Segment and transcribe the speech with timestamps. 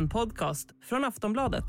[0.00, 1.64] En podcast från Aftonbladet.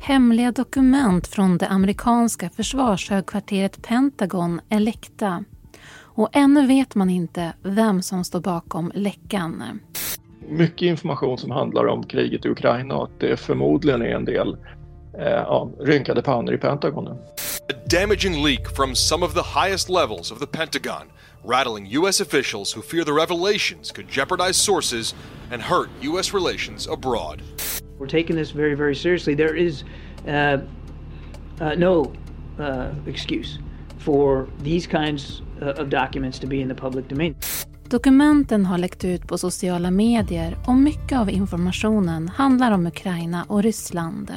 [0.00, 5.44] Hemliga dokument från det amerikanska försvarshögkvarteret Pentagon är läckta.
[5.92, 9.80] Och ännu vet man inte vem som står bakom läckan.
[10.48, 14.56] Mycket information som handlar om kriget i Ukraina och att det förmodligen är en del
[15.18, 17.16] eh, ja, rynkade pannor i Pentagonen.
[17.72, 21.06] A damaging leak from some of the highest levels of the Pentagon,
[21.44, 22.20] rattling U.S.
[22.20, 25.14] officials who fear the revelations could jeopardize sources
[25.52, 26.34] and hurt U.S.
[26.34, 27.42] relations abroad.
[27.98, 29.34] We're taking this very, very seriously.
[29.34, 29.84] There is
[30.26, 30.58] uh,
[31.60, 32.12] uh, no
[32.58, 33.58] uh, excuse
[33.98, 37.34] for these kinds uh, of documents to be in the public domain.
[37.84, 43.62] Dokumenten har läckt ut på sociala medier och mycket av informationen handlar om Ukraina och
[43.62, 44.32] Ryssland.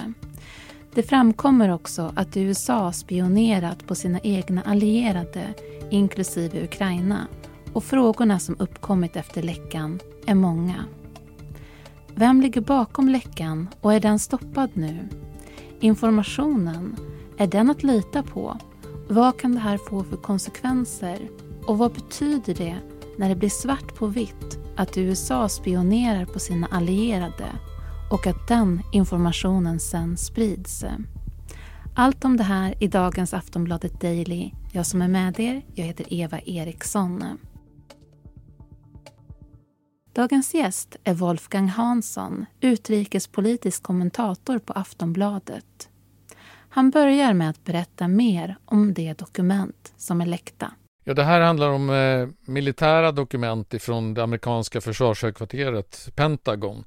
[0.93, 5.53] Det framkommer också att USA spionerat på sina egna allierade,
[5.89, 7.27] inklusive Ukraina.
[7.73, 10.85] Och frågorna som uppkommit efter läckan är många.
[12.17, 15.09] Vem ligger bakom läckan och är den stoppad nu?
[15.79, 16.95] Informationen,
[17.37, 18.57] är den att lita på?
[19.09, 21.29] Vad kan det här få för konsekvenser?
[21.65, 22.75] Och vad betyder det
[23.17, 27.47] när det blir svart på vitt att USA spionerar på sina allierade
[28.11, 30.85] och att den informationen sen sprids.
[31.95, 34.51] Allt om det här i dagens Aftonbladet Daily.
[34.71, 37.23] Jag som är med er, jag heter Eva Eriksson.
[40.15, 45.89] Dagens gäst är Wolfgang Hansson, utrikespolitisk kommentator på Aftonbladet.
[46.69, 50.71] Han börjar med att berätta mer om det dokument som är läckta.
[51.03, 56.83] Ja, det här handlar om eh, militära dokument ifrån det amerikanska försvarshögkvarteret Pentagon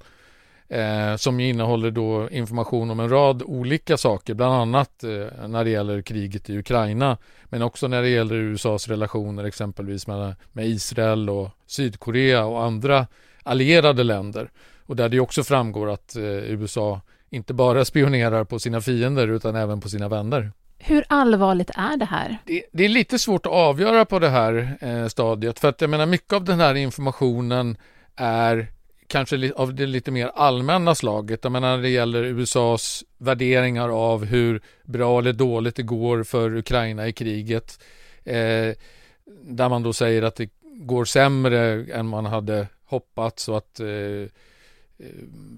[0.69, 5.69] eh, som innehåller då information om en rad olika saker, bland annat eh, när det
[5.69, 11.29] gäller kriget i Ukraina, men också när det gäller USAs relationer exempelvis med, med Israel
[11.29, 13.07] och Sydkorea och andra
[13.43, 14.51] allierade länder.
[14.85, 19.55] Och där det också framgår att eh, USA inte bara spionerar på sina fiender utan
[19.55, 20.51] även på sina vänner.
[20.77, 22.37] Hur allvarligt är det här?
[22.45, 25.89] Det, det är lite svårt att avgöra på det här eh, stadiet för att jag
[25.89, 27.77] menar mycket av den här informationen
[28.15, 28.67] är
[29.09, 31.39] kanske av det lite mer allmänna slaget.
[31.43, 36.57] Jag menar när det gäller USAs värderingar av hur bra eller dåligt det går för
[36.57, 37.79] Ukraina i kriget.
[38.23, 38.73] Eh,
[39.41, 43.87] där man då säger att det går sämre än man hade hoppats och att eh,
[45.03, 45.05] Eh,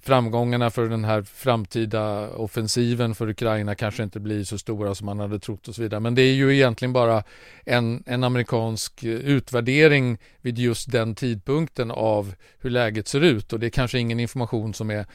[0.01, 5.19] framgångarna för den här framtida offensiven för Ukraina kanske inte blir så stora som man
[5.19, 5.99] hade trott och så vidare.
[5.99, 7.23] Men det är ju egentligen bara
[7.65, 13.59] en, en amerikansk eh, utvärdering vid just den tidpunkten av hur läget ser ut och
[13.59, 15.05] det är kanske ingen information som är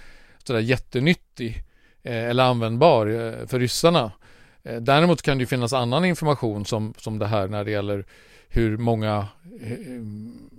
[0.45, 1.65] sådär jättenyttig
[2.03, 3.07] eh, eller användbar
[3.47, 4.13] för ryssarna.
[4.67, 8.05] Eh, däremot kan det finnas annan information som, som det här när det gäller
[8.49, 9.27] hur många
[9.63, 9.79] eh, eh,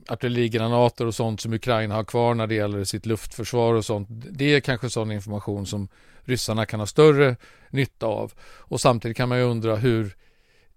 [0.07, 4.07] artillerigranater och sånt som Ukraina har kvar när det gäller sitt luftförsvar och sånt.
[4.09, 5.87] Det är kanske sån information som
[6.23, 7.35] ryssarna kan ha större
[7.69, 8.33] nytta av.
[8.41, 10.15] Och samtidigt kan man ju undra hur,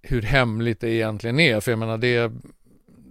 [0.02, 1.60] hur hemligt det egentligen är.
[1.60, 2.32] För jag menar det,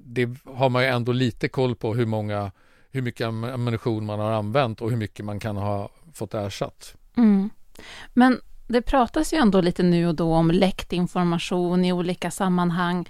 [0.06, 2.52] det har man ju ändå lite koll på hur många
[2.92, 6.96] hur mycket ammunition man har använt och hur mycket man kan ha fått ersatt.
[7.18, 7.50] Mm.
[8.14, 13.10] Men det pratas ju ändå lite nu och då om läckt information i olika sammanhang.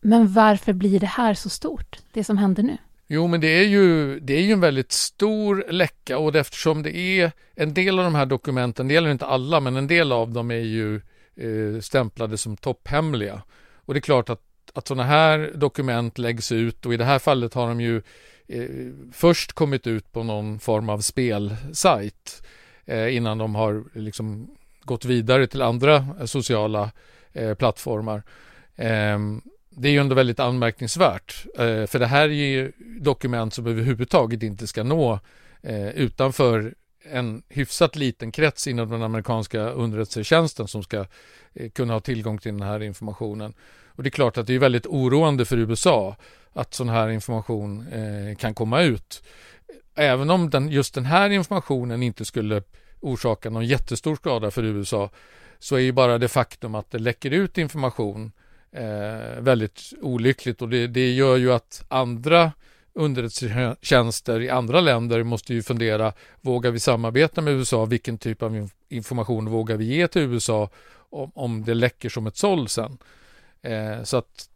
[0.00, 2.76] Men varför blir det här så stort, det som händer nu?
[3.06, 6.96] Jo, men det är ju, det är ju en väldigt stor läcka och eftersom det
[6.96, 10.32] är en del av de här dokumenten, det gäller inte alla, men en del av
[10.32, 11.00] dem är ju
[11.36, 13.42] eh, stämplade som topphemliga.
[13.74, 14.42] Och det är klart att,
[14.74, 18.02] att sådana här dokument läggs ut och i det här fallet har de ju
[18.48, 22.42] eh, först kommit ut på någon form av spelsajt
[22.84, 26.90] eh, innan de har liksom gått vidare till andra eh, sociala
[27.32, 28.22] eh, plattformar.
[28.76, 29.18] Eh,
[29.70, 31.46] det är ju ändå väldigt anmärkningsvärt.
[31.58, 35.20] Eh, för det här är ju dokument som överhuvudtaget inte ska nå
[35.62, 36.74] eh, utanför
[37.10, 41.06] en hyfsat liten krets inom den amerikanska underrättelsetjänsten som ska
[41.54, 43.54] eh, kunna ha tillgång till den här informationen.
[43.86, 46.16] Och det är klart att det är väldigt oroande för USA
[46.52, 49.22] att sån här information eh, kan komma ut.
[49.94, 52.62] Även om den, just den här informationen inte skulle
[53.00, 55.10] orsaka någon jättestor skada för USA
[55.58, 58.32] så är ju bara det faktum att det läcker ut information
[58.72, 62.52] eh, väldigt olyckligt och det, det gör ju att andra
[62.92, 67.84] underrättelsetjänster i andra länder måste ju fundera, vågar vi samarbeta med USA?
[67.84, 70.70] Vilken typ av information vågar vi ge till USA
[71.10, 72.98] om, om det läcker som ett såll sen?
[73.62, 74.48] Eh, så att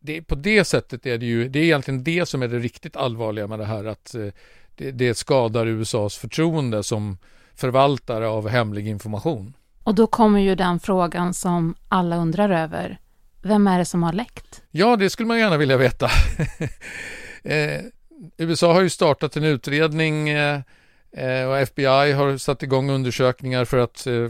[0.00, 2.96] det, på det sättet är det ju, det är egentligen det som är det riktigt
[2.96, 4.28] allvarliga med det här, att eh,
[4.76, 7.18] det, det skadar USAs förtroende som
[7.56, 9.56] förvaltare av hemlig information.
[9.84, 12.98] Och då kommer ju den frågan som alla undrar över.
[13.42, 14.62] Vem är det som har läckt?
[14.70, 16.06] Ja, det skulle man gärna vilja veta.
[17.42, 17.80] eh,
[18.36, 20.60] USA har ju startat en utredning eh,
[21.16, 24.28] Eh, och FBI har satt igång undersökningar för att eh,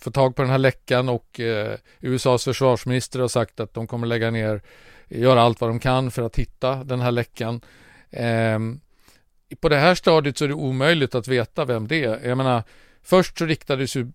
[0.00, 4.06] få tag på den här läckan och eh, USAs försvarsminister har sagt att de kommer
[4.06, 4.62] lägga ner,
[5.08, 7.60] göra allt vad de kan för att hitta den här läckan.
[9.60, 12.28] På det här stadiet så är det omöjligt att veta vem det är.
[12.28, 12.62] Jag menar,
[13.02, 14.12] först så riktades ju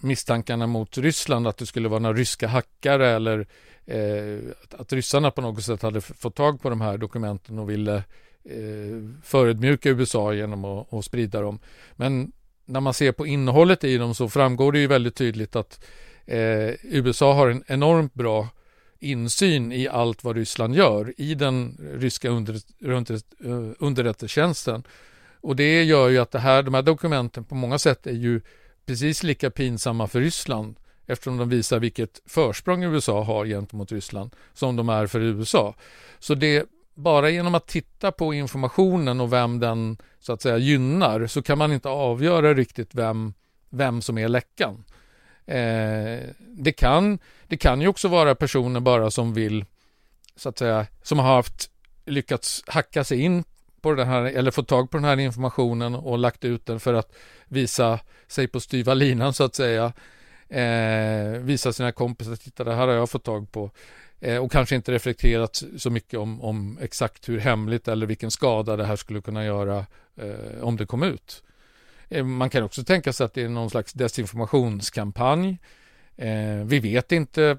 [0.00, 3.46] misstankarna mot Ryssland att det skulle vara några ryska hackare eller
[3.86, 4.38] eh,
[4.78, 7.96] att ryssarna på något sätt hade fått tag på de här dokumenten och ville
[8.44, 11.58] eh, förödmjuka USA genom att, att sprida dem.
[11.96, 12.32] Men
[12.64, 15.84] när man ser på innehållet i dem så framgår det ju väldigt tydligt att
[16.26, 18.48] eh, USA har en enormt bra
[19.00, 24.82] insyn i allt vad Ryssland gör i den ryska under, under, eh, underrättelsetjänsten.
[25.40, 28.40] Och det gör ju att det här, de här dokumenten på många sätt är ju
[28.86, 34.76] precis lika pinsamma för Ryssland eftersom de visar vilket försprång USA har gentemot Ryssland som
[34.76, 35.74] de är för USA.
[36.18, 41.26] Så det bara genom att titta på informationen och vem den så att säga gynnar
[41.26, 43.34] så kan man inte avgöra riktigt vem,
[43.70, 44.84] vem som är läckan.
[45.46, 47.18] Eh, det, kan,
[47.48, 49.64] det kan ju också vara personer bara som vill
[50.36, 51.70] så att säga som har haft
[52.06, 53.44] lyckats hacka sig in
[53.80, 56.94] på den här eller fått tag på den här informationen och lagt ut den för
[56.94, 57.12] att
[57.48, 59.92] visa sig på styva linan så att säga.
[60.48, 63.70] Eh, visa sina kompisar, titta det här har jag fått tag på.
[64.20, 68.76] Eh, och kanske inte reflekterat så mycket om, om, exakt hur hemligt eller vilken skada
[68.76, 69.86] det här skulle kunna göra
[70.16, 71.42] eh, om det kom ut.
[72.08, 75.58] Eh, man kan också tänka sig att det är någon slags desinformationskampanj.
[76.18, 77.58] Eh, vi vet inte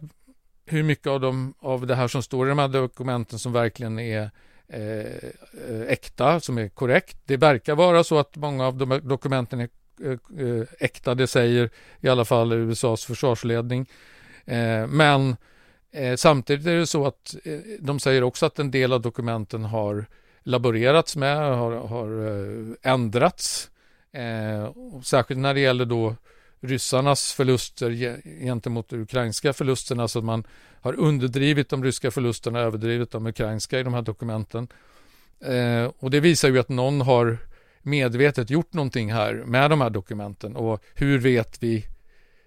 [0.66, 4.00] hur mycket av, de, av det här som står i de här dokumenten som verkligen
[4.00, 4.32] är
[4.68, 7.18] eh, äkta, som är korrekt.
[7.26, 9.70] Det verkar vara så att många av de dokumenten är
[10.04, 11.70] eh, äkta, det säger
[12.02, 13.90] i alla fall USAs försvarsledning.
[14.46, 15.36] Eh, men
[15.92, 19.66] Eh, samtidigt är det så att eh, de säger också att en del av dokumenten
[19.66, 20.06] har
[20.44, 23.70] laborerats med, har, har eh, ändrats.
[24.12, 24.72] Eh,
[25.04, 26.16] särskilt när det gäller då
[26.62, 27.92] ryssarnas förluster
[28.42, 30.44] gentemot de ukrainska förlusterna, så att man
[30.82, 34.68] har underdrivit de ryska förlusterna, överdrivit de ukrainska i de här dokumenten.
[35.46, 37.38] Eh, och det visar ju att någon har
[37.82, 41.86] medvetet gjort någonting här med de här dokumenten och hur vet vi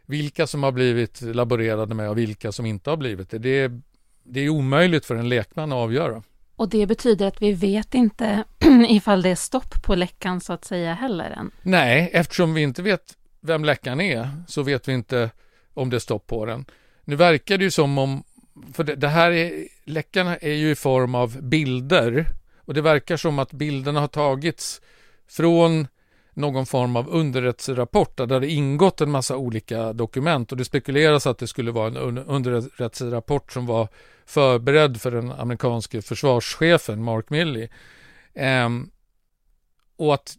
[0.07, 3.39] vilka som har blivit laborerade med och vilka som inte har blivit det.
[3.39, 3.81] Det är,
[4.25, 6.23] det är omöjligt för en lekman att avgöra.
[6.57, 8.45] Och det betyder att vi vet inte
[8.89, 11.51] ifall det är stopp på läckan så att säga heller än?
[11.63, 15.31] Nej, eftersom vi inte vet vem läckan är så vet vi inte
[15.75, 16.65] om det är stopp på den.
[17.05, 18.25] Nu verkar det ju som om,
[18.73, 22.27] för det, det här är, läckan är ju i form av bilder
[22.59, 24.81] och det verkar som att bilderna har tagits
[25.29, 25.87] från
[26.35, 31.27] någon form av underrättelserapport där det hade ingått en massa olika dokument och det spekuleras
[31.27, 33.89] att det skulle vara en underrättelserapport som var
[34.27, 37.69] förberedd för den amerikanske försvarschefen Mark Milley.
[38.35, 38.91] Ehm,
[40.03, 40.37] och att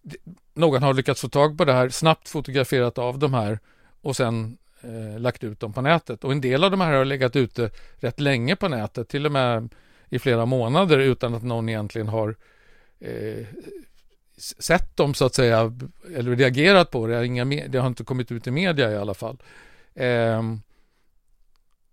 [0.53, 3.59] någon har lyckats få tag på det här, snabbt fotograferat av de här
[4.01, 6.23] och sen eh, lagt ut dem på nätet.
[6.23, 9.31] Och en del av de här har legat ute rätt länge på nätet, till och
[9.31, 9.69] med
[10.09, 12.35] i flera månader utan att någon egentligen har
[12.99, 13.45] eh,
[14.37, 15.73] sett dem så att säga,
[16.15, 17.25] eller reagerat på det.
[17.25, 19.37] Inga, det har inte kommit ut i media i alla fall.
[19.93, 20.41] Eh,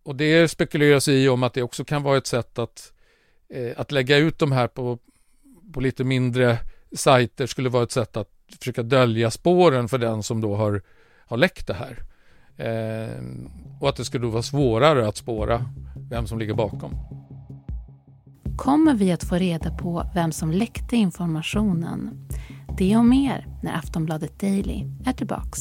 [0.02, 2.92] och det spekuleras i om att det också kan vara ett sätt att,
[3.48, 4.98] eh, att lägga ut de här på,
[5.72, 6.58] på lite mindre
[6.96, 8.28] sajter skulle vara ett sätt att
[8.58, 10.82] försöka dölja spåren för den som då har,
[11.26, 12.02] har läckt det här.
[12.56, 13.24] Eh,
[13.80, 15.64] och att det skulle då vara svårare att spåra
[16.10, 16.94] vem som ligger bakom
[18.60, 22.28] kommer vi att få reda på vem som läckte informationen.
[22.78, 25.60] Det och mer när Aftonbladet Daily är tillbaks.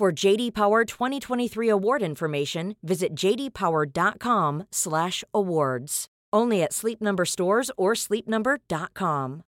[0.00, 6.06] For JD Power 2023 award information, visit jdpower.com/awards.
[6.36, 9.42] Only at Sleep Number stores or sleepnumber.com.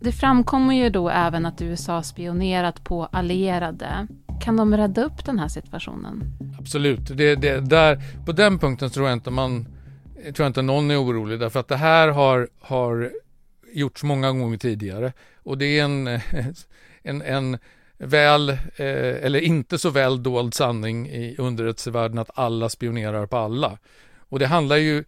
[0.00, 4.06] Det framkommer ju då även att USA spionerat på allierade.
[4.44, 6.24] Kan de rädda upp den här situationen?
[6.58, 7.16] Absolut.
[7.16, 9.66] Det, det, där, på den punkten tror jag inte man
[10.22, 13.12] tror jag inte någon är orolig därför att det här har, har
[13.72, 16.06] gjorts många gånger tidigare och det är en,
[17.02, 17.58] en, en
[17.98, 18.56] väl eh,
[19.24, 23.78] eller inte så väl dold sanning i underrättelsevärlden att alla spionerar på alla.
[24.32, 25.04] Och det handlar ju,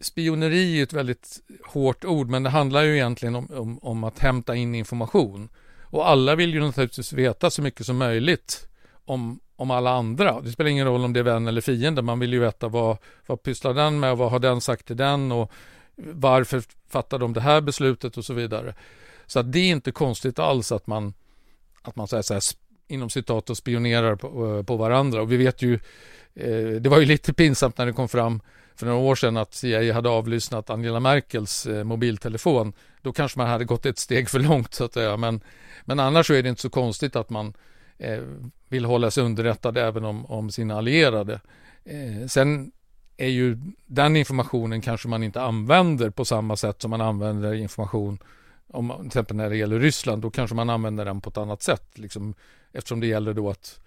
[0.00, 4.18] spioneri är ett väldigt hårt ord, men det handlar ju egentligen om, om, om att
[4.18, 5.48] hämta in information.
[5.82, 8.68] Och alla vill ju naturligtvis veta så mycket som möjligt
[9.04, 10.40] om, om alla andra.
[10.40, 12.96] Det spelar ingen roll om det är vän eller fiende, man vill ju veta vad,
[13.26, 15.52] vad pysslar den med, och vad har den sagt till den och
[15.96, 18.74] varför fattar de det här beslutet och så vidare.
[19.26, 21.14] Så att det är inte konstigt alls att man,
[21.82, 22.42] att man så här, så här,
[22.88, 25.22] inom citat och spionerar på, eh, på varandra.
[25.22, 25.74] Och vi vet ju,
[26.34, 28.40] eh, det var ju lite pinsamt när det kom fram
[28.74, 32.72] för några år sedan att CIA hade avlyssnat Angela Merkels eh, mobiltelefon.
[33.02, 35.16] Då kanske man hade gått ett steg för långt så att säga.
[35.16, 35.40] Men,
[35.84, 37.54] men annars så är det inte så konstigt att man
[38.00, 38.22] Eh,
[38.68, 41.40] vill hålla sig underrättad även om, om sina allierade.
[41.84, 42.72] Eh, sen
[43.16, 48.18] är ju den informationen kanske man inte använder på samma sätt som man använder information
[48.72, 51.62] om till exempel när det gäller Ryssland, då kanske man använder den på ett annat
[51.62, 51.98] sätt.
[51.98, 52.34] Liksom,
[52.72, 53.80] eftersom det gäller då att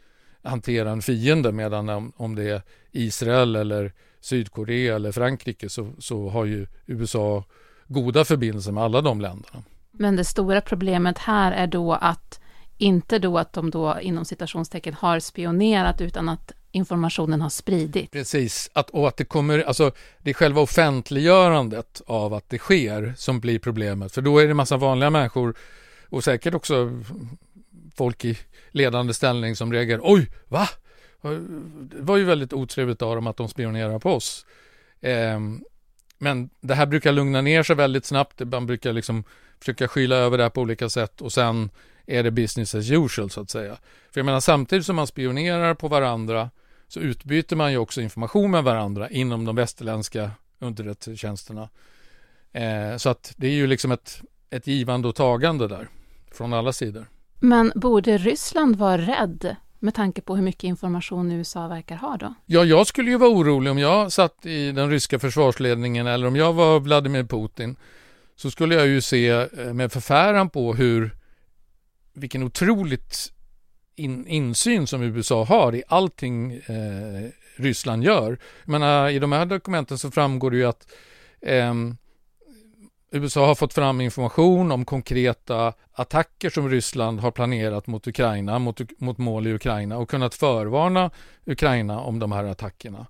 [0.43, 6.29] hantera en fiende medan om, om det är Israel eller Sydkorea eller Frankrike så, så
[6.29, 7.43] har ju USA
[7.87, 9.63] goda förbindelser med alla de länderna.
[9.91, 12.39] Men det stora problemet här är då att
[12.83, 18.11] inte då att de då inom citationstecken har spionerat utan att informationen har spridit.
[18.11, 23.13] Precis, att, och att det kommer, alltså det är själva offentliggörandet av att det sker
[23.17, 24.11] som blir problemet.
[24.11, 25.55] För då är det massa vanliga människor
[26.09, 27.01] och säkert också
[27.95, 28.37] folk i
[28.71, 30.01] ledande ställning som reagerar.
[30.03, 30.69] Oj, va?
[31.81, 34.45] Det var ju väldigt otrevligt av dem att de spionerar på oss.
[35.01, 35.39] Eh,
[36.17, 38.39] men det här brukar lugna ner sig väldigt snabbt.
[38.39, 39.23] Man brukar liksom
[39.59, 41.69] försöka skyla över det här på olika sätt och sen
[42.07, 43.77] är det business as usual så att säga.
[44.11, 46.49] För jag menar samtidigt som man spionerar på varandra
[46.87, 51.69] så utbyter man ju också information med varandra inom de västerländska underrättelsetjänsterna.
[52.51, 55.87] Eh, så att det är ju liksom ett, ett givande och tagande där
[56.31, 57.07] från alla sidor.
[57.39, 62.33] Men borde Ryssland vara rädd med tanke på hur mycket information USA verkar ha då?
[62.45, 66.35] Ja, jag skulle ju vara orolig om jag satt i den ryska försvarsledningen eller om
[66.35, 67.75] jag var Vladimir Putin
[68.35, 71.15] så skulle jag ju se eh, med förfäran på hur
[72.13, 73.33] vilken otroligt
[73.95, 78.39] in, insyn som USA har i allting eh, Ryssland gör.
[78.63, 80.87] Jag menar, I de här dokumenten så framgår det ju att
[81.41, 81.73] eh,
[83.11, 88.99] USA har fått fram information om konkreta attacker som Ryssland har planerat mot Ukraina, mot,
[88.99, 91.11] mot mål i Ukraina och kunnat förvarna
[91.45, 93.07] Ukraina om de här attackerna.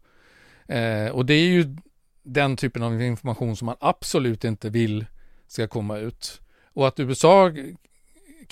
[0.68, 1.76] Eh, och det är ju
[2.24, 5.06] den typen av information som man absolut inte vill
[5.48, 6.42] ska komma ut.
[6.74, 7.52] Och att USA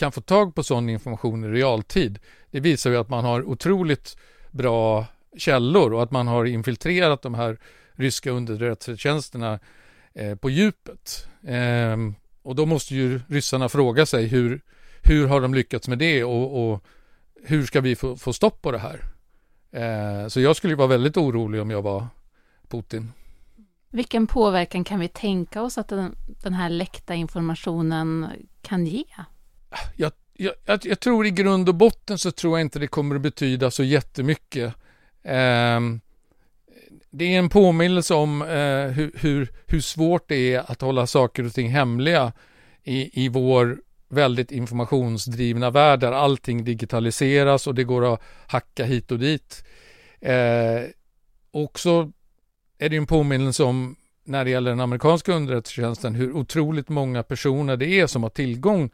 [0.01, 2.19] kan få tag på sån information i realtid,
[2.51, 4.17] det visar ju att man har otroligt
[4.51, 5.05] bra
[5.37, 7.57] källor och att man har infiltrerat de här
[7.93, 9.59] ryska underrättelsetjänsterna
[10.13, 11.27] eh, på djupet.
[11.43, 11.97] Eh,
[12.41, 14.61] och då måste ju ryssarna fråga sig hur,
[15.01, 16.83] hur har de lyckats med det och, och
[17.43, 19.03] hur ska vi få, få stopp på det här?
[19.71, 22.07] Eh, så jag skulle vara väldigt orolig om jag var
[22.67, 23.11] Putin.
[23.89, 28.27] Vilken påverkan kan vi tänka oss att den, den här läckta informationen
[28.61, 29.05] kan ge?
[29.95, 33.21] Jag, jag, jag, tror i grund och botten så tror jag inte det kommer att
[33.21, 34.73] betyda så jättemycket.
[35.23, 35.79] Eh,
[37.09, 38.47] det är en påminnelse om eh,
[38.87, 42.33] hur, hur, hur, svårt det är att hålla saker och ting hemliga
[42.83, 43.77] i, i vår
[44.09, 49.63] väldigt informationsdrivna värld där allting digitaliseras och det går att hacka hit och dit.
[50.19, 50.81] Eh,
[51.51, 52.11] också
[52.77, 57.77] är det en påminnelse om när det gäller den amerikanska underrättelsetjänsten hur otroligt många personer
[57.77, 58.89] det är som har tillgång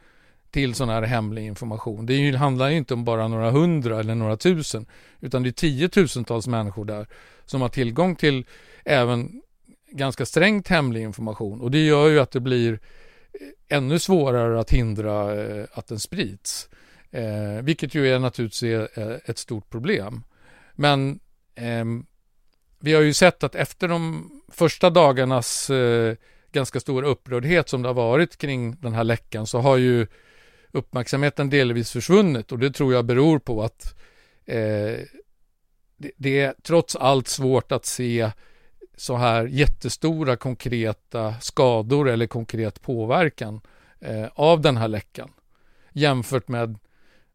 [0.52, 2.06] till sån här hemlig information.
[2.06, 4.86] Det ju, handlar ju inte om bara några hundra eller några tusen
[5.20, 7.08] utan det är tiotusentals människor där
[7.46, 8.46] som har tillgång till
[8.86, 9.42] även
[9.92, 14.72] ganska strängt hemlig information och det gör ju att det blir eh, ännu svårare att
[14.72, 16.70] hindra eh, att den sprids.
[17.12, 20.24] Eh, vilket ju är naturligtvis är eh, ett stort problem.
[20.74, 21.20] Men
[21.56, 21.86] eh,
[22.80, 26.16] vi har ju sett att efter de första dagarnas eh,
[26.52, 30.08] ganska stora upprördhet som det har varit kring den här läckan så har ju
[30.78, 33.96] uppmärksamheten delvis försvunnit och det tror jag beror på att
[34.46, 35.00] eh,
[35.98, 38.32] det, det, är trots allt svårt att se
[38.98, 43.62] så här jättestora konkreta skador eller konkret påverkan
[44.00, 45.30] eh, av den här läckan
[45.94, 46.80] jämfört med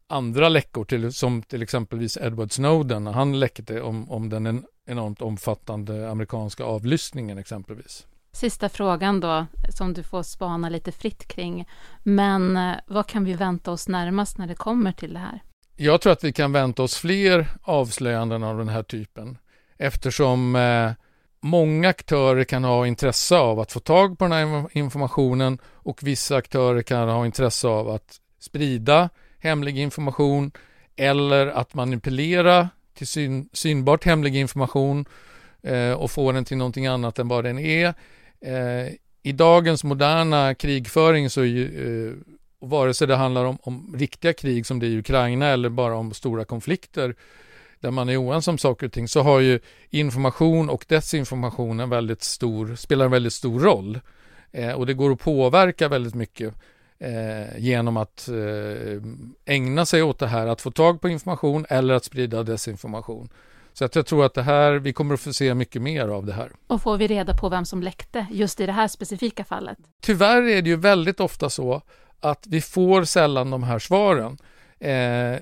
[0.07, 3.07] andra läckor till, som till exempelvis Edward Snowden.
[3.07, 8.07] Han läckte om, om den enormt omfattande amerikanska avlyssningen exempelvis.
[8.33, 11.67] Sista frågan då, som du får spana lite fritt kring.
[12.03, 15.39] Men eh, vad kan vi vänta oss närmast när det kommer till det här?
[15.75, 19.37] Jag tror att vi kan vänta oss fler avslöjanden av den här typen
[19.77, 20.91] eftersom eh,
[21.41, 26.35] många aktörer kan ha intresse av att få tag på den här informationen och vissa
[26.35, 29.09] aktörer kan ha intresse av att sprida
[29.39, 30.51] hemlig information
[30.95, 35.05] eller att manipulera till syn, synbart hemlig information
[35.63, 37.93] eh, och få den till någonting annat än vad den är.
[38.43, 42.13] Eh, I dagens moderna krigföring så är ju, eh,
[42.59, 45.95] vare sig det handlar om, om riktiga krig som det är i Ukraina eller bara
[45.95, 47.15] om stora konflikter
[47.83, 49.59] där man är oense om saker och ting så har ju
[49.89, 53.99] information och desinformation en väldigt stor, spelar en väldigt stor roll.
[54.51, 56.53] Eh, och det går att påverka väldigt mycket
[56.99, 59.01] eh, genom att eh,
[59.45, 63.29] ägna sig åt det här, att få tag på information eller att sprida desinformation.
[63.73, 66.25] Så att jag tror att det här, vi kommer att få se mycket mer av
[66.25, 66.51] det här.
[66.67, 69.77] Och får vi reda på vem som läckte just i det här specifika fallet?
[70.01, 71.81] Tyvärr är det ju väldigt ofta så
[72.19, 74.37] att vi får sällan de här svaren.
[74.79, 75.39] Eh,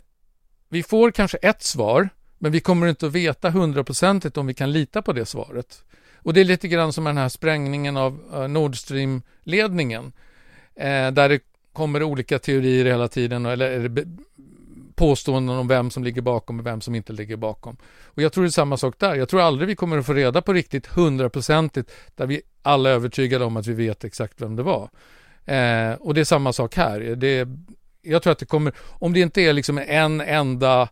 [0.70, 2.10] vi får kanske ett svar,
[2.40, 5.84] men vi kommer inte att veta hundraprocentigt om vi kan lita på det svaret.
[6.24, 10.12] Och det är lite grann som den här sprängningen av uh, Nord Stream-ledningen.
[10.76, 11.40] Eh, där det
[11.74, 13.90] kommer olika teorier hela tiden, eller
[15.02, 17.78] påståenden om vem som ligger bakom och vem som inte ligger bakom.
[18.06, 19.16] Och jag tror det är samma sak där.
[19.16, 22.94] Jag tror aldrig vi kommer att få reda på riktigt hundraprocentigt där vi alla är
[22.94, 24.90] övertygade om att vi vet exakt vem det var.
[25.46, 27.00] Eh, och det är samma sak här.
[27.00, 27.48] Det,
[28.02, 30.90] jag tror att det kommer, om det inte är liksom en enda,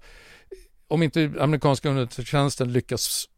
[0.88, 3.30] om inte amerikanska underrättelsetjänsten lyckas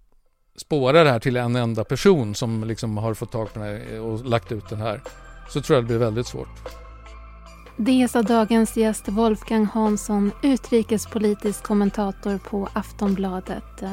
[0.55, 3.99] spåra det här till en enda person som liksom har fått tag på den här
[3.99, 5.01] och lagt ut den här,
[5.49, 6.90] så tror jag det blir väldigt svårt.
[7.85, 13.83] Det sa dagens gäst Wolfgang Hansson, utrikespolitisk kommentator på Aftonbladet.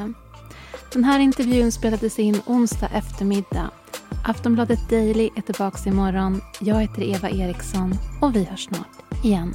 [0.93, 3.71] Den här intervjun spelades in onsdag eftermiddag.
[4.25, 6.41] Aftonbladet Daily är tillbaka imorgon.
[6.59, 9.53] Jag heter Eva Eriksson och vi hörs snart igen.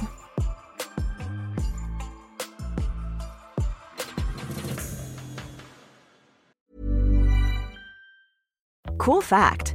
[8.97, 9.74] Cool fact